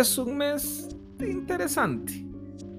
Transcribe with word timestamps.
es 0.00 0.18
un 0.18 0.36
mes 0.36 0.88
interesante. 1.20 2.26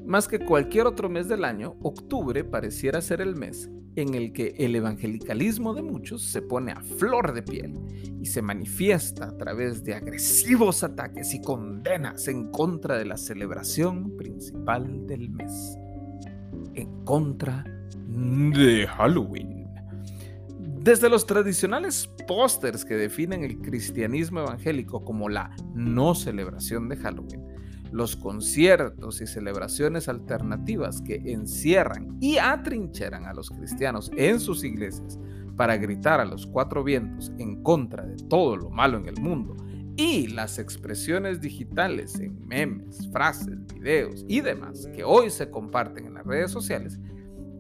Más 0.05 0.27
que 0.27 0.39
cualquier 0.39 0.85
otro 0.85 1.09
mes 1.09 1.27
del 1.27 1.45
año, 1.45 1.75
octubre 1.81 2.43
pareciera 2.43 3.01
ser 3.01 3.21
el 3.21 3.35
mes 3.35 3.69
en 3.95 4.13
el 4.13 4.33
que 4.33 4.55
el 4.57 4.75
evangelicalismo 4.75 5.73
de 5.73 5.81
muchos 5.81 6.21
se 6.21 6.41
pone 6.41 6.73
a 6.73 6.81
flor 6.81 7.33
de 7.33 7.41
piel 7.41 7.79
y 8.21 8.25
se 8.25 8.41
manifiesta 8.41 9.29
a 9.29 9.37
través 9.37 9.83
de 9.83 9.95
agresivos 9.95 10.83
ataques 10.83 11.33
y 11.33 11.41
condenas 11.41 12.27
en 12.27 12.51
contra 12.51 12.97
de 12.97 13.05
la 13.05 13.17
celebración 13.17 14.15
principal 14.17 15.07
del 15.07 15.29
mes, 15.29 15.77
en 16.73 17.05
contra 17.05 17.63
de 18.07 18.85
Halloween. 18.87 19.54
Desde 20.85 21.09
los 21.09 21.25
tradicionales 21.25 22.07
pósters 22.27 22.85
que 22.85 22.93
definen 22.93 23.43
el 23.43 23.57
cristianismo 23.57 24.41
evangélico 24.41 25.03
como 25.03 25.29
la 25.29 25.49
no 25.73 26.13
celebración 26.13 26.89
de 26.89 26.97
Halloween, 26.97 27.43
los 27.91 28.15
conciertos 28.15 29.19
y 29.19 29.25
celebraciones 29.25 30.07
alternativas 30.07 31.01
que 31.01 31.15
encierran 31.25 32.15
y 32.21 32.37
atrincheran 32.37 33.25
a 33.25 33.33
los 33.33 33.49
cristianos 33.49 34.11
en 34.15 34.39
sus 34.39 34.63
iglesias 34.63 35.17
para 35.57 35.75
gritar 35.75 36.19
a 36.19 36.25
los 36.25 36.45
cuatro 36.45 36.83
vientos 36.83 37.31
en 37.39 37.63
contra 37.63 38.05
de 38.05 38.17
todo 38.29 38.55
lo 38.55 38.69
malo 38.69 38.99
en 38.99 39.07
el 39.07 39.19
mundo, 39.19 39.57
y 39.95 40.27
las 40.27 40.59
expresiones 40.59 41.41
digitales 41.41 42.19
en 42.19 42.45
memes, 42.45 43.09
frases, 43.11 43.57
videos 43.73 44.23
y 44.27 44.41
demás 44.41 44.87
que 44.93 45.03
hoy 45.03 45.31
se 45.31 45.49
comparten 45.49 46.05
en 46.05 46.13
las 46.13 46.27
redes 46.27 46.51
sociales, 46.51 46.99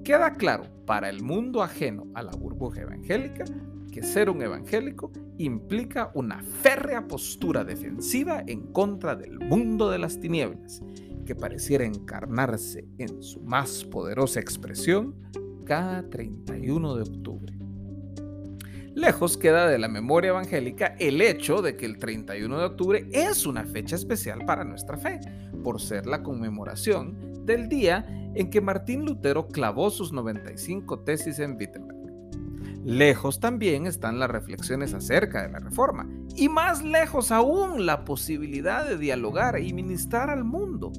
queda 0.05 0.35
claro 0.35 0.65
para 0.85 1.09
el 1.09 1.23
mundo 1.23 1.63
ajeno 1.63 2.05
a 2.13 2.21
la 2.21 2.31
burbuja 2.31 2.81
evangélica 2.81 3.43
que 3.91 4.03
ser 4.03 4.29
un 4.29 4.39
evangélico 4.43 5.11
implica 5.39 6.11
una 6.13 6.43
férrea 6.43 7.07
postura 7.07 7.63
defensiva 7.63 8.43
en 8.45 8.71
contra 8.71 9.15
del 9.15 9.39
mundo 9.39 9.89
de 9.89 9.97
las 9.97 10.19
tinieblas, 10.19 10.83
que 11.25 11.33
pareciera 11.33 11.85
encarnarse 11.85 12.87
en 12.99 13.23
su 13.23 13.41
más 13.41 13.83
poderosa 13.83 14.39
expresión 14.39 15.15
cada 15.65 16.07
31 16.07 16.95
de 16.97 17.01
octubre. 17.01 17.54
Lejos 18.95 19.35
queda 19.35 19.67
de 19.67 19.77
la 19.77 19.89
memoria 19.89 20.29
evangélica 20.29 20.95
el 20.99 21.19
hecho 21.19 21.61
de 21.61 21.75
que 21.75 21.85
el 21.85 21.97
31 21.97 22.57
de 22.57 22.63
octubre 22.63 23.09
es 23.11 23.45
una 23.45 23.65
fecha 23.65 23.97
especial 23.97 24.45
para 24.45 24.63
nuestra 24.63 24.97
fe, 24.97 25.19
por 25.65 25.81
ser 25.81 26.05
la 26.05 26.23
conmemoración 26.23 27.45
del 27.45 27.67
día 27.67 28.05
en 28.35 28.49
que 28.49 28.61
Martín 28.61 29.03
Lutero 29.03 29.49
clavó 29.49 29.89
sus 29.89 30.13
95 30.13 31.01
tesis 31.01 31.39
en 31.39 31.57
Wittenberg. 31.57 31.99
Lejos 32.85 33.41
también 33.41 33.85
están 33.85 34.17
las 34.17 34.29
reflexiones 34.29 34.93
acerca 34.93 35.41
de 35.41 35.49
la 35.51 35.59
reforma 35.59 36.07
y 36.33 36.47
más 36.47 36.81
lejos 36.81 37.33
aún 37.33 37.85
la 37.85 38.05
posibilidad 38.05 38.87
de 38.87 38.97
dialogar 38.97 39.59
y 39.59 39.73
ministrar 39.73 40.29
al 40.29 40.45
mundo, 40.45 40.93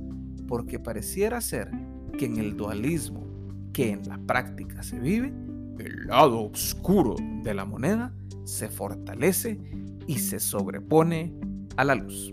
porque 0.46 0.78
pareciera 0.78 1.40
ser 1.40 1.70
que 2.18 2.26
en 2.26 2.36
el 2.36 2.58
dualismo 2.58 3.26
que 3.72 3.90
en 3.90 4.06
la 4.06 4.18
práctica 4.18 4.82
se 4.82 4.98
vive, 4.98 5.32
el 5.84 6.06
lado 6.06 6.42
oscuro 6.42 7.16
de 7.42 7.54
la 7.54 7.64
moneda 7.64 8.12
se 8.44 8.68
fortalece 8.68 9.58
y 10.06 10.18
se 10.18 10.40
sobrepone 10.40 11.34
a 11.76 11.84
la 11.84 11.94
luz. 11.94 12.32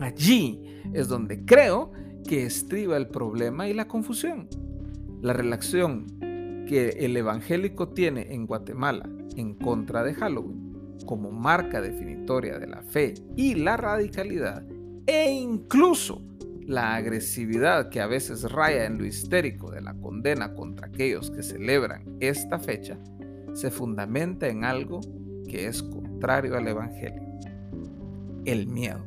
Allí 0.00 0.62
es 0.92 1.08
donde 1.08 1.44
creo 1.44 1.92
que 2.26 2.44
estriba 2.46 2.96
el 2.96 3.08
problema 3.08 3.68
y 3.68 3.74
la 3.74 3.86
confusión. 3.86 4.48
La 5.20 5.32
relación 5.32 6.06
que 6.66 6.96
el 7.00 7.16
evangélico 7.16 7.88
tiene 7.88 8.34
en 8.34 8.46
Guatemala 8.46 9.08
en 9.36 9.54
contra 9.54 10.02
de 10.02 10.14
Halloween 10.14 10.64
como 11.06 11.30
marca 11.30 11.80
definitoria 11.80 12.58
de 12.58 12.66
la 12.66 12.82
fe 12.82 13.14
y 13.36 13.54
la 13.54 13.76
radicalidad 13.76 14.64
e 15.06 15.30
incluso 15.32 16.22
la 16.66 16.94
agresividad 16.94 17.90
que 17.90 18.00
a 18.00 18.06
veces 18.06 18.50
raya 18.50 18.86
en 18.86 18.98
lo 18.98 19.04
histérico 19.04 19.70
contra 20.54 20.86
aquellos 20.86 21.30
que 21.30 21.42
celebran 21.42 22.16
esta 22.20 22.58
fecha, 22.58 22.98
se 23.52 23.70
fundamenta 23.70 24.48
en 24.48 24.64
algo 24.64 25.00
que 25.46 25.66
es 25.66 25.82
contrario 25.82 26.56
al 26.56 26.66
Evangelio. 26.66 27.22
El 28.46 28.66
miedo. 28.66 29.04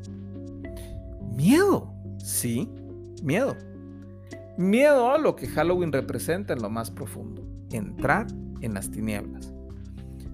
Miedo, 1.36 1.92
sí, 2.20 2.70
miedo. 3.24 3.56
Miedo 4.58 5.12
a 5.12 5.18
lo 5.18 5.36
que 5.36 5.48
Halloween 5.48 5.92
representa 5.92 6.54
en 6.54 6.62
lo 6.62 6.70
más 6.70 6.92
profundo 6.92 7.44
entrar 7.72 8.28
en 8.62 8.74
las 8.74 8.90
tinieblas. 8.90 9.54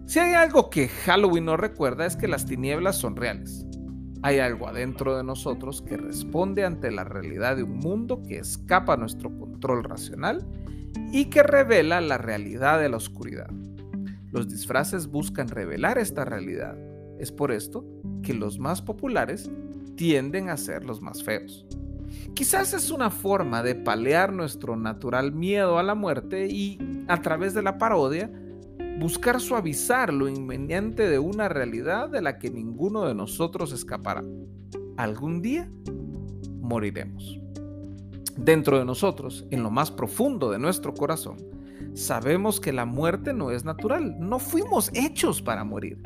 Si 0.06 0.20
hay 0.20 0.34
algo 0.34 0.70
que 0.70 0.90
Halloween 0.90 1.46
no 1.46 1.58
recuerda 1.58 2.06
es 2.06 2.18
que 2.18 2.28
las 2.28 2.46
tinieblas 2.46 2.98
son 2.98 3.16
reales. 3.16 3.66
Hay 4.24 4.40
algo 4.40 4.70
adentro 4.70 5.18
de 5.18 5.24
nosotros 5.26 5.82
que 5.82 5.98
responde 5.98 6.64
ante 6.64 6.92
la 6.92 7.04
realidad 7.04 7.58
de 7.58 7.64
un 7.64 7.78
mundo 7.78 8.24
que 8.26 8.40
escapa 8.40 8.94
a 8.94 8.98
nuestro 8.98 9.38
control 9.38 9.84
racional 9.84 10.48
y 11.12 11.26
que 11.26 11.44
revela 11.44 12.00
la 12.00 12.18
realidad 12.18 12.80
de 12.80 12.88
la 12.88 12.96
oscuridad. 12.96 13.50
Los 14.32 14.48
disfraces 14.48 15.08
buscan 15.08 15.50
revelar 15.50 15.98
esta 15.98 16.24
realidad. 16.24 16.78
Es 17.20 17.34
por 17.34 17.52
esto 17.52 17.86
que 18.22 18.34
los 18.34 18.60
más 18.60 18.82
populares 18.82 19.52
tienden 19.98 20.50
a 20.50 20.56
ser 20.56 20.86
los 20.86 21.02
más 21.02 21.22
feos. 21.22 21.66
Quizás 22.34 22.74
es 22.74 22.92
una 22.92 23.10
forma 23.10 23.62
de 23.62 23.76
palear 23.76 24.32
nuestro 24.32 24.78
natural 24.78 25.34
miedo 25.34 25.80
a 25.80 25.84
la 25.84 25.96
muerte 25.96 26.48
y, 26.48 26.80
a 27.10 27.22
través 27.22 27.54
de 27.54 27.62
la 27.62 27.78
parodia, 27.78 28.32
buscar 29.00 29.40
suavizar 29.40 30.14
lo 30.14 30.28
inminente 30.28 31.10
de 31.10 31.20
una 31.20 31.50
realidad 31.50 32.10
de 32.10 32.22
la 32.22 32.38
que 32.38 32.50
ninguno 32.50 33.06
de 33.06 33.16
nosotros 33.16 33.72
escapará. 33.72 34.24
Algún 34.98 35.42
día 35.42 35.70
moriremos. 36.62 37.40
Dentro 38.38 38.80
de 38.80 38.86
nosotros, 38.86 39.46
en 39.52 39.64
lo 39.64 39.72
más 39.72 39.92
profundo 39.92 40.50
de 40.52 40.60
nuestro 40.60 40.94
corazón, 40.94 41.38
sabemos 41.94 42.60
que 42.60 42.74
la 42.74 42.86
muerte 42.86 43.34
no 43.34 43.52
es 43.52 43.64
natural, 43.64 44.16
no 44.20 44.40
fuimos 44.40 44.90
hechos 44.94 45.42
para 45.42 45.64
morir. 45.64 46.02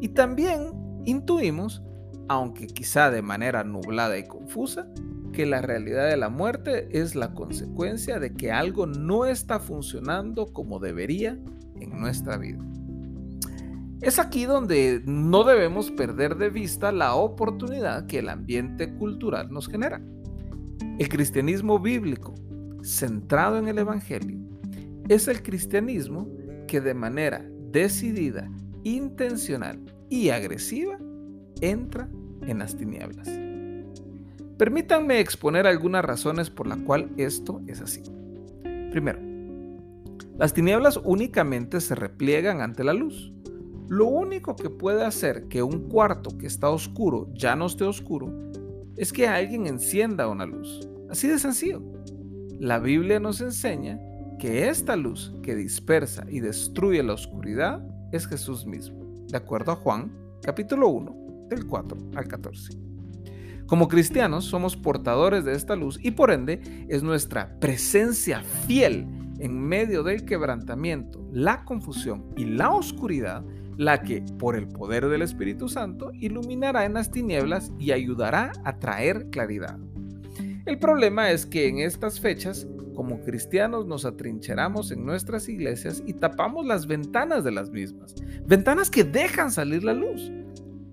Y 0.00 0.08
también 0.08 0.72
intuimos, 1.04 1.82
aunque 2.28 2.66
quizá 2.66 3.10
de 3.10 3.22
manera 3.22 3.64
nublada 3.64 4.18
y 4.18 4.26
confusa, 4.26 4.88
que 5.32 5.46
la 5.46 5.62
realidad 5.62 6.08
de 6.08 6.16
la 6.16 6.28
muerte 6.28 6.88
es 6.90 7.14
la 7.14 7.34
consecuencia 7.34 8.18
de 8.18 8.34
que 8.34 8.52
algo 8.52 8.86
no 8.86 9.24
está 9.24 9.58
funcionando 9.58 10.52
como 10.52 10.78
debería 10.78 11.38
en 11.80 11.98
nuestra 11.98 12.36
vida. 12.36 12.58
Es 14.00 14.18
aquí 14.18 14.44
donde 14.44 15.02
no 15.06 15.42
debemos 15.42 15.90
perder 15.90 16.36
de 16.36 16.50
vista 16.50 16.92
la 16.92 17.14
oportunidad 17.14 18.06
que 18.06 18.20
el 18.20 18.28
ambiente 18.28 18.94
cultural 18.94 19.50
nos 19.50 19.66
genera. 19.68 20.00
El 20.98 21.08
cristianismo 21.08 21.80
bíblico, 21.80 22.34
centrado 22.82 23.58
en 23.58 23.66
el 23.66 23.78
Evangelio, 23.78 24.38
es 25.08 25.26
el 25.26 25.42
cristianismo 25.42 26.28
que 26.68 26.80
de 26.80 26.94
manera 26.94 27.44
decidida, 27.72 28.48
intencional 28.84 29.80
y 30.08 30.28
agresiva 30.28 30.98
entra 31.60 32.08
en 32.46 32.60
las 32.60 32.76
tinieblas. 32.76 33.28
Permítanme 34.58 35.20
exponer 35.20 35.66
algunas 35.66 36.04
razones 36.04 36.50
por 36.50 36.66
la 36.66 36.76
cual 36.76 37.10
esto 37.16 37.60
es 37.66 37.80
así. 37.80 38.02
Primero, 38.90 39.20
las 40.38 40.54
tinieblas 40.54 41.00
únicamente 41.02 41.80
se 41.80 41.96
repliegan 41.96 42.60
ante 42.60 42.84
la 42.84 42.92
luz. 42.92 43.32
Lo 43.88 44.06
único 44.06 44.54
que 44.54 44.70
puede 44.70 45.04
hacer 45.04 45.48
que 45.48 45.64
un 45.64 45.88
cuarto 45.88 46.38
que 46.38 46.46
está 46.46 46.70
oscuro 46.70 47.28
ya 47.34 47.56
no 47.56 47.66
esté 47.66 47.82
oscuro 47.82 48.32
es 48.96 49.12
que 49.12 49.26
alguien 49.26 49.66
encienda 49.66 50.28
una 50.28 50.46
luz. 50.46 50.88
Así 51.10 51.26
de 51.26 51.40
sencillo. 51.40 51.82
La 52.60 52.78
Biblia 52.78 53.18
nos 53.18 53.40
enseña 53.40 53.98
que 54.38 54.68
esta 54.68 54.94
luz 54.94 55.34
que 55.42 55.56
dispersa 55.56 56.24
y 56.28 56.38
destruye 56.38 57.02
la 57.02 57.14
oscuridad 57.14 57.84
es 58.12 58.28
Jesús 58.28 58.64
mismo, 58.64 59.26
de 59.26 59.36
acuerdo 59.36 59.72
a 59.72 59.76
Juan 59.76 60.12
capítulo 60.40 60.88
1 60.88 61.48
del 61.48 61.66
4 61.66 61.98
al 62.14 62.28
14. 62.28 62.78
Como 63.66 63.88
cristianos 63.88 64.44
somos 64.44 64.76
portadores 64.76 65.44
de 65.44 65.54
esta 65.54 65.74
luz 65.74 65.98
y 66.00 66.12
por 66.12 66.30
ende 66.30 66.86
es 66.88 67.02
nuestra 67.02 67.58
presencia 67.58 68.44
fiel 68.66 69.17
en 69.38 69.60
medio 69.60 70.02
del 70.02 70.24
quebrantamiento, 70.24 71.26
la 71.32 71.64
confusión 71.64 72.32
y 72.36 72.44
la 72.44 72.70
oscuridad 72.70 73.44
la 73.78 74.02
que, 74.02 74.22
por 74.38 74.56
el 74.56 74.66
poder 74.66 75.08
del 75.08 75.22
Espíritu 75.22 75.68
Santo, 75.68 76.10
iluminará 76.12 76.84
en 76.84 76.94
las 76.94 77.12
tinieblas 77.12 77.72
y 77.78 77.92
ayudará 77.92 78.52
a 78.64 78.78
traer 78.78 79.30
claridad. 79.30 79.78
El 80.66 80.78
problema 80.78 81.30
es 81.30 81.46
que 81.46 81.68
en 81.68 81.78
estas 81.78 82.20
fechas, 82.20 82.66
como 82.94 83.20
cristianos, 83.20 83.86
nos 83.86 84.04
atrincheramos 84.04 84.90
en 84.90 85.06
nuestras 85.06 85.48
iglesias 85.48 86.02
y 86.04 86.14
tapamos 86.14 86.66
las 86.66 86.88
ventanas 86.88 87.44
de 87.44 87.52
las 87.52 87.70
mismas, 87.70 88.16
ventanas 88.44 88.90
que 88.90 89.04
dejan 89.04 89.52
salir 89.52 89.84
la 89.84 89.94
luz 89.94 90.32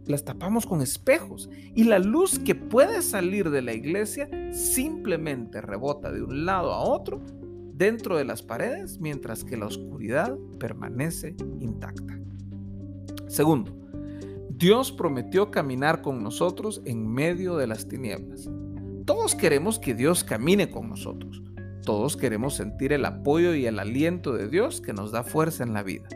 las 0.08 0.24
tapamos 0.24 0.66
con 0.66 0.82
espejos 0.82 1.50
y 1.74 1.86
la 1.86 2.00
luz 2.00 2.40
que 2.40 2.54
puede 2.56 3.02
salir 3.02 3.50
de 3.50 3.62
la 3.62 3.74
iglesia 3.74 4.30
simplemente 4.52 5.62
rebota 5.62 6.12
de 6.12 6.22
un 6.22 6.46
lado 6.46 6.72
a 6.72 6.80
otro 6.82 7.22
dentro 7.78 8.18
de 8.18 8.26
las 8.26 8.42
paredes 8.42 9.00
mientras 9.00 9.44
que 9.44 9.58
la 9.58 9.68
oscuridad 9.68 10.38
permanece 10.60 11.36
intacta. 11.60 12.20
Segundo, 13.28 13.76
Dios 14.50 14.92
prometió 14.92 15.52
caminar 15.52 16.02
con 16.02 16.24
nosotros 16.24 16.82
en 16.86 17.12
medio 17.12 17.58
de 17.58 17.68
las 17.68 17.88
tinieblas. 17.88 18.50
Todos 19.06 19.36
queremos 19.36 19.78
que 19.80 19.94
Dios 19.94 20.24
camine 20.24 20.70
con 20.70 20.90
nosotros. 20.90 21.44
Todos 21.84 22.16
queremos 22.16 22.56
sentir 22.56 22.94
el 22.94 23.06
apoyo 23.06 23.54
y 23.54 23.66
el 23.66 23.78
aliento 23.78 24.34
de 24.34 24.48
Dios 24.48 24.82
que 24.82 24.94
nos 24.94 25.12
da 25.12 25.24
fuerza 25.24 25.64
en 25.64 25.74
la 25.74 25.84
vida. 25.84 26.08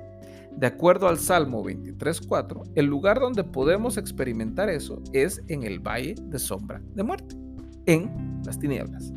De 0.55 0.65
acuerdo 0.65 1.07
al 1.07 1.19
Salmo 1.19 1.63
23.4, 1.63 2.71
el 2.75 2.85
lugar 2.85 3.19
donde 3.19 3.43
podemos 3.43 3.97
experimentar 3.97 4.69
eso 4.69 5.01
es 5.13 5.43
en 5.47 5.63
el 5.63 5.79
valle 5.79 6.15
de 6.17 6.39
sombra 6.39 6.81
de 6.95 7.03
muerte, 7.03 7.35
en 7.85 8.41
las 8.45 8.57
tinieblas. 8.57 9.13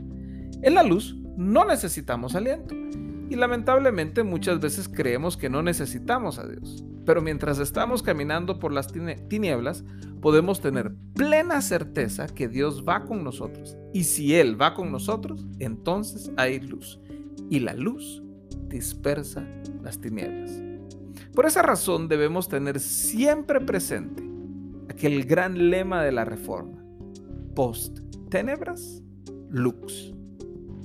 En 0.61 0.75
la 0.75 0.83
luz 0.83 1.17
no 1.37 1.65
necesitamos 1.65 2.35
aliento 2.35 2.75
y 3.33 3.37
lamentablemente 3.37 4.25
muchas 4.25 4.61
veces 4.61 4.89
creemos 4.89 5.39
que 5.39 5.49
no 5.49 5.63
necesitamos 5.63 6.39
a 6.39 6.47
Dios. 6.47 6.85
Pero 7.07 7.23
mientras 7.23 7.59
estamos 7.59 8.03
caminando 8.03 8.59
por 8.59 8.73
las 8.73 8.89
tinieblas, 9.29 9.85
podemos 10.21 10.61
tener 10.61 10.95
plena 11.15 11.63
certeza 11.63 12.27
que 12.27 12.47
Dios 12.47 12.85
va 12.87 13.07
con 13.07 13.25
nosotros. 13.25 13.77
Y 13.95 14.05
si 14.05 14.35
Él 14.35 14.61
va 14.61 14.75
con 14.75 14.93
nosotros, 14.93 15.47
entonces 15.59 16.31
hay 16.37 16.61
luz. 16.61 17.01
Y 17.49 17.61
la 17.61 17.73
luz 17.73 18.23
dispersa 18.69 19.47
las 19.83 19.99
tinieblas. 19.99 20.63
Por 21.35 21.47
esa 21.47 21.63
razón 21.63 22.09
debemos 22.09 22.51
tener 22.51 22.81
siempre 22.81 23.63
presente 23.63 24.23
aquel 24.91 25.25
gran 25.25 25.71
lema 25.71 26.03
de 26.03 26.13
la 26.13 26.27
reforma. 26.27 26.85
Post 27.55 28.01
tenebras, 28.29 29.03
lux. 29.49 30.13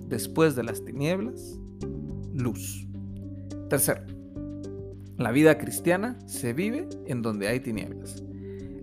Después 0.08 0.56
de 0.56 0.64
las 0.64 0.84
tinieblas, 0.84 1.60
luz. 2.34 2.88
Tercero, 3.70 4.02
la 5.18 5.32
vida 5.32 5.58
cristiana 5.58 6.18
se 6.26 6.54
vive 6.54 6.88
en 7.08 7.22
donde 7.22 7.48
hay 7.48 7.60
tinieblas. 7.60 8.24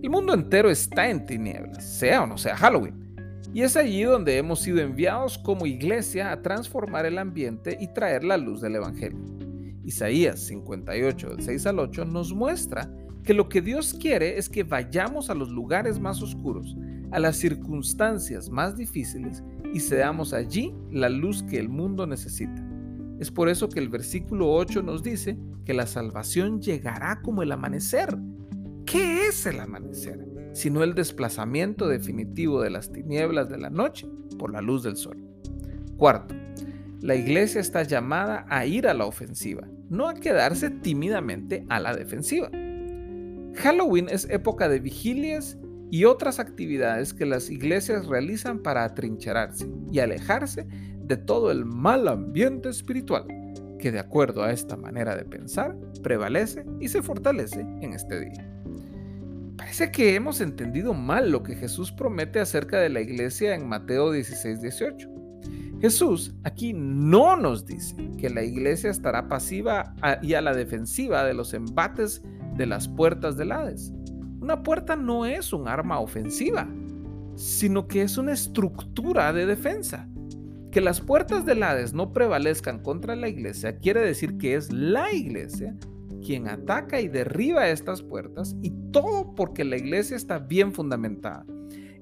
El 0.03 0.09
mundo 0.09 0.33
entero 0.33 0.69
está 0.69 1.09
en 1.09 1.25
tinieblas, 1.25 1.83
sea 1.83 2.23
o 2.23 2.27
no 2.27 2.37
sea 2.37 2.55
Halloween. 2.55 3.05
Y 3.53 3.61
es 3.61 3.75
allí 3.77 4.03
donde 4.03 4.37
hemos 4.37 4.59
sido 4.59 4.79
enviados 4.79 5.37
como 5.37 5.65
iglesia 5.65 6.31
a 6.31 6.41
transformar 6.41 7.05
el 7.05 7.17
ambiente 7.17 7.77
y 7.79 7.87
traer 7.87 8.23
la 8.23 8.37
luz 8.37 8.61
del 8.61 8.75
Evangelio. 8.75 9.17
Isaías 9.83 10.41
58, 10.41 11.29
del 11.29 11.41
6 11.41 11.65
al 11.67 11.79
8, 11.79 12.05
nos 12.05 12.33
muestra 12.33 12.91
que 13.23 13.33
lo 13.33 13.49
que 13.49 13.61
Dios 13.61 13.93
quiere 13.93 14.37
es 14.37 14.49
que 14.49 14.63
vayamos 14.63 15.29
a 15.29 15.35
los 15.35 15.49
lugares 15.49 15.99
más 15.99 16.21
oscuros, 16.21 16.75
a 17.11 17.19
las 17.19 17.37
circunstancias 17.37 18.49
más 18.49 18.75
difíciles 18.77 19.41
y 19.75 19.81
seamos 19.81 20.31
allí 20.31 20.73
la 20.89 21.09
luz 21.09 21.43
que 21.43 21.59
el 21.59 21.67
mundo 21.67 22.07
necesita. 22.07 22.65
Es 23.19 23.29
por 23.29 23.49
eso 23.49 23.67
que 23.67 23.81
el 23.81 23.89
versículo 23.89 24.49
8 24.53 24.81
nos 24.81 25.03
dice 25.03 25.37
que 25.65 25.73
la 25.73 25.85
salvación 25.85 26.61
llegará 26.61 27.21
como 27.21 27.43
el 27.43 27.51
amanecer. 27.51 28.17
¿Qué 28.85 29.27
es 29.27 29.45
el 29.45 29.59
amanecer? 29.59 30.25
Sino 30.53 30.81
el 30.81 30.95
desplazamiento 30.95 31.89
definitivo 31.89 32.61
de 32.61 32.69
las 32.69 32.89
tinieblas 32.89 33.49
de 33.49 33.57
la 33.57 33.69
noche 33.69 34.07
por 34.39 34.53
la 34.53 34.61
luz 34.61 34.81
del 34.81 34.95
sol. 34.95 35.21
Cuarto, 35.97 36.33
la 37.01 37.15
iglesia 37.15 37.59
está 37.59 37.83
llamada 37.83 38.45
a 38.47 38.65
ir 38.65 38.87
a 38.87 38.93
la 38.93 39.05
ofensiva, 39.05 39.67
no 39.89 40.07
a 40.07 40.13
quedarse 40.13 40.69
tímidamente 40.69 41.65
a 41.67 41.81
la 41.81 41.93
defensiva. 41.93 42.49
Halloween 43.55 44.07
es 44.09 44.25
época 44.29 44.69
de 44.69 44.79
vigilias 44.79 45.57
y 45.91 46.05
otras 46.05 46.39
actividades 46.39 47.13
que 47.13 47.25
las 47.25 47.49
iglesias 47.49 48.07
realizan 48.07 48.59
para 48.59 48.83
atrincherarse 48.83 49.67
y 49.91 49.99
alejarse 49.99 50.67
de 51.01 51.17
todo 51.17 51.51
el 51.51 51.65
mal 51.65 52.07
ambiente 52.07 52.69
espiritual 52.69 53.25
que 53.79 53.91
de 53.91 53.99
acuerdo 53.99 54.43
a 54.43 54.51
esta 54.51 54.75
manera 54.77 55.15
de 55.15 55.25
pensar 55.25 55.77
prevalece 56.01 56.65
y 56.79 56.87
se 56.87 57.03
fortalece 57.03 57.61
en 57.61 57.93
este 57.93 58.19
día. 58.19 58.51
Parece 59.57 59.91
que 59.91 60.15
hemos 60.15 60.41
entendido 60.41 60.93
mal 60.93 61.31
lo 61.31 61.43
que 61.43 61.55
Jesús 61.55 61.91
promete 61.91 62.39
acerca 62.39 62.79
de 62.79 62.89
la 62.89 63.01
iglesia 63.01 63.55
en 63.55 63.67
Mateo 63.67 64.11
16, 64.11 64.61
18. 64.61 65.09
Jesús 65.81 66.33
aquí 66.43 66.73
no 66.73 67.35
nos 67.35 67.65
dice 67.65 67.95
que 68.17 68.29
la 68.29 68.43
iglesia 68.43 68.89
estará 68.89 69.27
pasiva 69.27 69.93
y 70.21 70.33
a 70.33 70.41
la 70.41 70.53
defensiva 70.53 71.23
de 71.23 71.33
los 71.33 71.53
embates 71.53 72.21
de 72.57 72.65
las 72.65 72.87
puertas 72.87 73.37
del 73.37 73.51
Hades. 73.51 73.93
Una 74.45 74.61
puerta 74.61 74.95
no 74.95 75.25
es 75.25 75.53
un 75.53 75.67
arma 75.67 75.99
ofensiva, 75.99 76.69
sino 77.33 77.87
que 77.87 78.03
es 78.03 78.19
una 78.19 78.31
estructura 78.31 79.33
de 79.33 79.47
defensa. 79.47 80.07
Que 80.71 80.81
las 80.81 81.01
puertas 81.01 81.47
del 81.47 81.63
Hades 81.63 81.95
no 81.95 82.13
prevalezcan 82.13 82.77
contra 82.83 83.15
la 83.15 83.27
iglesia 83.27 83.79
quiere 83.79 84.01
decir 84.01 84.37
que 84.37 84.53
es 84.53 84.71
la 84.71 85.11
iglesia 85.11 85.75
quien 86.23 86.47
ataca 86.47 87.01
y 87.01 87.07
derriba 87.07 87.69
estas 87.69 88.03
puertas 88.03 88.55
y 88.61 88.69
todo 88.91 89.33
porque 89.33 89.63
la 89.65 89.77
iglesia 89.77 90.15
está 90.15 90.37
bien 90.37 90.73
fundamentada. 90.73 91.43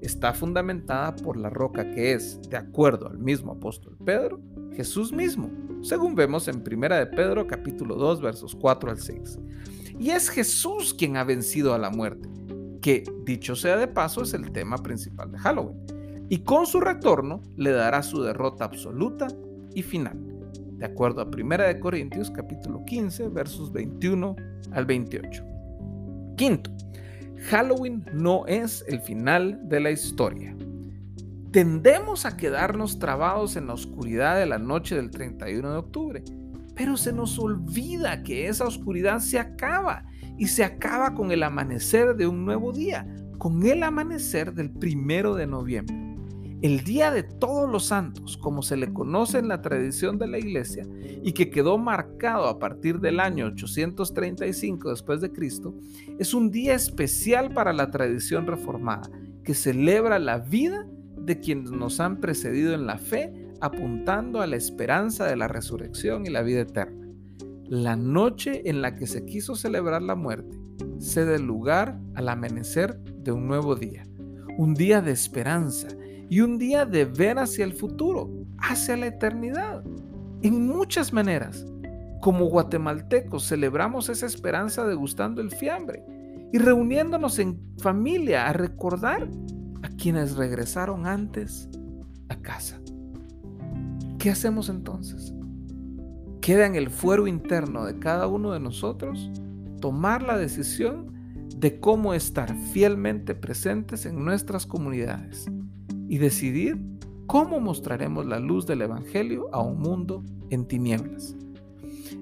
Está 0.02 0.34
fundamentada 0.34 1.16
por 1.16 1.38
la 1.38 1.48
roca 1.48 1.92
que 1.92 2.12
es, 2.12 2.42
de 2.50 2.58
acuerdo 2.58 3.08
al 3.08 3.18
mismo 3.18 3.52
apóstol 3.52 3.96
Pedro, 4.04 4.42
Jesús 4.74 5.14
mismo, 5.14 5.50
según 5.80 6.14
vemos 6.14 6.46
en 6.48 6.56
1 6.56 6.94
de 6.94 7.06
Pedro 7.06 7.46
capítulo 7.46 7.94
2 7.94 8.20
versos 8.20 8.54
4 8.54 8.90
al 8.90 8.98
6. 8.98 9.38
Y 9.98 10.10
es 10.10 10.28
Jesús 10.28 10.94
quien 10.94 11.16
ha 11.16 11.24
vencido 11.24 11.74
a 11.74 11.78
la 11.78 11.90
muerte, 11.90 12.28
que 12.82 13.04
dicho 13.24 13.56
sea 13.56 13.76
de 13.76 13.88
paso 13.88 14.22
es 14.22 14.34
el 14.34 14.52
tema 14.52 14.78
principal 14.78 15.30
de 15.30 15.38
Halloween 15.38 15.84
y 16.28 16.38
con 16.38 16.66
su 16.66 16.80
retorno 16.80 17.42
le 17.56 17.70
dará 17.70 18.02
su 18.02 18.22
derrota 18.22 18.64
absoluta 18.64 19.28
y 19.74 19.82
final, 19.82 20.18
de 20.78 20.86
acuerdo 20.86 21.20
a 21.20 21.26
1 21.26 21.58
de 21.58 21.80
Corintios 21.80 22.30
capítulo 22.30 22.84
15 22.84 23.28
versos 23.28 23.72
21 23.72 24.34
al 24.72 24.86
28. 24.86 25.44
Quinto, 26.36 26.70
Halloween 27.50 28.04
no 28.12 28.46
es 28.46 28.84
el 28.88 29.00
final 29.00 29.60
de 29.68 29.80
la 29.80 29.90
historia. 29.90 30.56
Tendemos 31.50 32.26
a 32.26 32.36
quedarnos 32.36 32.98
trabados 32.98 33.56
en 33.56 33.68
la 33.68 33.74
oscuridad 33.74 34.38
de 34.38 34.46
la 34.46 34.58
noche 34.58 34.96
del 34.96 35.10
31 35.10 35.70
de 35.70 35.76
octubre, 35.76 36.24
pero 36.74 36.96
se 36.96 37.12
nos 37.12 37.38
olvida 37.38 38.22
que 38.22 38.48
esa 38.48 38.66
oscuridad 38.66 39.20
se 39.20 39.38
acaba 39.38 40.04
y 40.36 40.48
se 40.48 40.64
acaba 40.64 41.14
con 41.14 41.30
el 41.30 41.42
amanecer 41.42 42.16
de 42.16 42.26
un 42.26 42.44
nuevo 42.44 42.72
día, 42.72 43.06
con 43.38 43.64
el 43.66 43.82
amanecer 43.82 44.52
del 44.54 44.70
primero 44.70 45.34
de 45.34 45.46
noviembre. 45.46 46.04
El 46.62 46.82
Día 46.82 47.10
de 47.10 47.22
Todos 47.22 47.70
los 47.70 47.84
Santos, 47.86 48.38
como 48.38 48.62
se 48.62 48.78
le 48.78 48.90
conoce 48.90 49.36
en 49.36 49.48
la 49.48 49.60
tradición 49.60 50.18
de 50.18 50.28
la 50.28 50.38
Iglesia 50.38 50.86
y 51.22 51.32
que 51.32 51.50
quedó 51.50 51.76
marcado 51.76 52.46
a 52.46 52.58
partir 52.58 53.00
del 53.00 53.20
año 53.20 53.46
835 53.48 54.88
después 54.88 55.20
de 55.20 55.30
Cristo, 55.30 55.74
es 56.18 56.32
un 56.32 56.50
día 56.50 56.74
especial 56.74 57.52
para 57.52 57.74
la 57.74 57.90
tradición 57.90 58.46
reformada 58.46 59.10
que 59.42 59.52
celebra 59.52 60.18
la 60.18 60.38
vida 60.38 60.86
de 61.18 61.38
quienes 61.38 61.70
nos 61.70 62.00
han 62.00 62.18
precedido 62.18 62.72
en 62.72 62.86
la 62.86 62.96
fe, 62.96 63.32
apuntando 63.64 64.42
a 64.42 64.46
la 64.46 64.56
esperanza 64.56 65.26
de 65.26 65.36
la 65.36 65.48
resurrección 65.48 66.26
y 66.26 66.30
la 66.30 66.42
vida 66.42 66.60
eterna. 66.60 67.08
La 67.66 67.96
noche 67.96 68.68
en 68.68 68.82
la 68.82 68.94
que 68.94 69.06
se 69.06 69.24
quiso 69.24 69.56
celebrar 69.56 70.02
la 70.02 70.14
muerte 70.14 70.58
cede 70.98 71.38
lugar 71.38 71.98
al 72.14 72.28
amanecer 72.28 72.98
de 72.98 73.32
un 73.32 73.46
nuevo 73.46 73.74
día, 73.74 74.06
un 74.58 74.74
día 74.74 75.00
de 75.00 75.12
esperanza 75.12 75.88
y 76.28 76.40
un 76.40 76.58
día 76.58 76.84
de 76.84 77.06
ver 77.06 77.38
hacia 77.38 77.64
el 77.64 77.72
futuro, 77.72 78.30
hacia 78.58 78.96
la 78.96 79.06
eternidad. 79.06 79.82
En 80.42 80.66
muchas 80.66 81.12
maneras, 81.12 81.64
como 82.20 82.46
guatemaltecos 82.46 83.48
celebramos 83.48 84.10
esa 84.10 84.26
esperanza 84.26 84.86
degustando 84.86 85.40
el 85.40 85.50
fiambre 85.50 86.04
y 86.52 86.58
reuniéndonos 86.58 87.38
en 87.38 87.58
familia 87.78 88.46
a 88.46 88.52
recordar 88.52 89.28
a 89.82 89.88
quienes 89.88 90.36
regresaron 90.36 91.06
antes 91.06 91.68
a 92.28 92.36
casa. 92.36 92.83
¿Qué 94.24 94.30
hacemos 94.30 94.70
entonces? 94.70 95.34
Queda 96.40 96.64
en 96.64 96.76
el 96.76 96.88
fuero 96.88 97.26
interno 97.26 97.84
de 97.84 97.98
cada 97.98 98.26
uno 98.26 98.52
de 98.52 98.58
nosotros 98.58 99.30
tomar 99.82 100.22
la 100.22 100.38
decisión 100.38 101.12
de 101.58 101.78
cómo 101.78 102.14
estar 102.14 102.56
fielmente 102.72 103.34
presentes 103.34 104.06
en 104.06 104.24
nuestras 104.24 104.64
comunidades 104.64 105.44
y 106.08 106.16
decidir 106.16 106.80
cómo 107.26 107.60
mostraremos 107.60 108.24
la 108.24 108.38
luz 108.38 108.66
del 108.66 108.80
Evangelio 108.80 109.50
a 109.52 109.60
un 109.60 109.78
mundo 109.78 110.24
en 110.48 110.64
tinieblas. 110.64 111.36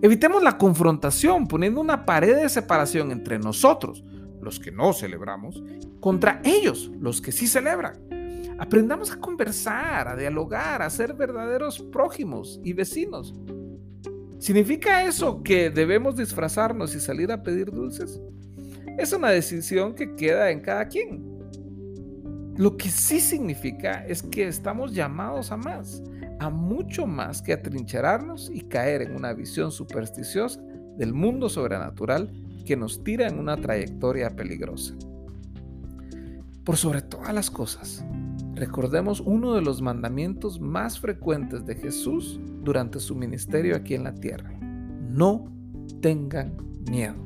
Evitemos 0.03 0.43
la 0.43 0.59
confrontación 0.59 1.47
poniendo 1.47 1.81
una 1.81 2.05
pared 2.05 2.35
de 2.35 2.49
separación 2.49 3.13
entre 3.13 3.39
nosotros, 3.39 4.03
los 4.41 4.59
que 4.59 4.73
no 4.73 4.93
celebramos, 4.93 5.63
contra 6.01 6.41
ellos, 6.43 6.91
los 6.99 7.21
que 7.21 7.31
sí 7.31 7.47
celebran. 7.47 8.22
Aprendamos 8.59 9.11
a 9.11 9.19
conversar, 9.19 10.09
a 10.09 10.17
dialogar, 10.17 10.83
a 10.83 10.91
ser 10.91 11.15
verdaderos 11.15 11.81
prójimos 11.81 12.61
y 12.63 12.73
vecinos. 12.73 13.35
¿Significa 14.39 15.05
eso 15.05 15.43
que 15.43 15.71
debemos 15.71 16.17
disfrazarnos 16.17 16.95
y 16.95 17.01
salir 17.01 17.31
a 17.31 17.43
pedir 17.43 17.71
dulces? 17.71 18.21
Es 18.99 19.13
una 19.13 19.31
decisión 19.31 19.95
que 19.95 20.15
queda 20.15 20.51
en 20.51 20.61
cada 20.61 20.87
quien. 20.89 21.33
Lo 22.57 22.77
que 22.77 22.91
sí 22.91 23.21
significa 23.21 24.05
es 24.07 24.23
que 24.23 24.47
estamos 24.47 24.93
llamados 24.93 25.53
a 25.53 25.57
más, 25.57 26.03
a 26.39 26.51
mucho 26.51 27.07
más 27.07 27.41
que 27.41 27.53
atrincherarnos 27.53 28.51
y 28.53 28.61
caer 28.63 29.03
en 29.03 29.17
una 29.17 29.33
visión 29.33 29.73
supersticiosa 29.73 30.61
del 30.99 31.15
mundo 31.15 31.49
sobrenatural 31.49 32.31
que 32.67 32.77
nos 32.77 33.03
tira 33.03 33.27
en 33.27 33.39
una 33.39 33.57
trayectoria 33.57 34.31
peligrosa. 34.31 34.95
Por 36.65 36.77
sobre 36.77 37.03
todas 37.03 37.33
las 37.35 37.51
cosas, 37.51 38.05
recordemos 38.63 39.21
uno 39.21 39.55
de 39.55 39.61
los 39.61 39.83
mandamientos 39.83 40.61
más 40.61 41.01
frecuentes 41.01 41.67
de 41.67 41.75
Jesús 41.75 42.39
durante 42.63 43.01
su 43.01 43.17
ministerio 43.17 43.75
aquí 43.75 43.95
en 43.95 44.05
la 44.05 44.15
tierra. 44.15 44.57
No 45.11 45.53
tengan 46.01 46.57
miedo. 46.89 47.17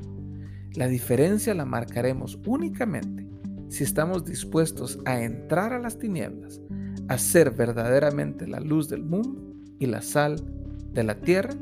La 0.76 0.86
diferencia 0.86 1.52
la 1.52 1.66
marcaremos 1.66 2.38
únicamente 2.46 3.28
si 3.68 3.84
estamos 3.84 4.24
dispuestos 4.24 4.98
a 5.04 5.20
entrar 5.20 5.74
a 5.74 5.78
las 5.78 5.98
tinieblas, 5.98 6.62
a 7.08 7.18
ser 7.18 7.50
verdaderamente 7.50 8.46
la 8.46 8.60
luz 8.60 8.88
del 8.88 9.02
mundo 9.02 9.52
y 9.78 9.84
la 9.84 10.00
sal 10.00 10.36
de 10.94 11.04
la 11.04 11.16
tierra, 11.16 11.52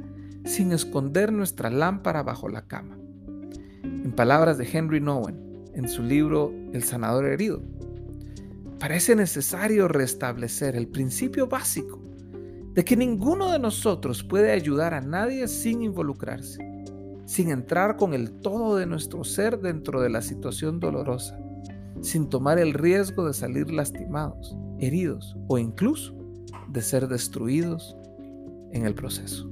sin 0.44 0.70
esconder 0.70 1.32
nuestra 1.32 1.68
lámpara 1.68 2.22
bajo 2.22 2.48
la 2.48 2.68
cama. 2.68 2.96
En 3.82 4.12
palabras 4.12 4.56
de 4.56 4.68
Henry 4.72 5.00
Nowen, 5.00 5.64
en 5.74 5.88
su 5.88 6.04
libro 6.04 6.52
El 6.72 6.84
sanador 6.84 7.24
herido, 7.24 7.60
parece 8.84 9.16
necesario 9.16 9.88
restablecer 9.88 10.76
el 10.76 10.88
principio 10.88 11.46
básico 11.46 12.02
de 12.74 12.84
que 12.84 12.98
ninguno 12.98 13.50
de 13.50 13.58
nosotros 13.58 14.22
puede 14.22 14.52
ayudar 14.52 14.92
a 14.92 15.00
nadie 15.00 15.48
sin 15.48 15.80
involucrarse, 15.80 16.58
sin 17.24 17.50
entrar 17.50 17.96
con 17.96 18.12
el 18.12 18.30
todo 18.42 18.76
de 18.76 18.84
nuestro 18.84 19.24
ser 19.24 19.58
dentro 19.58 20.02
de 20.02 20.10
la 20.10 20.20
situación 20.20 20.80
dolorosa, 20.80 21.40
sin 22.02 22.28
tomar 22.28 22.58
el 22.58 22.74
riesgo 22.74 23.26
de 23.26 23.32
salir 23.32 23.70
lastimados, 23.70 24.54
heridos 24.78 25.34
o 25.48 25.56
incluso 25.56 26.14
de 26.68 26.82
ser 26.82 27.08
destruidos 27.08 27.96
en 28.72 28.84
el 28.84 28.94
proceso. 28.94 29.50